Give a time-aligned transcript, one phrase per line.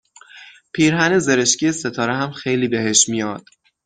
[0.73, 3.45] پیرهن زرشکی ستاره هم خیلی بهش میاد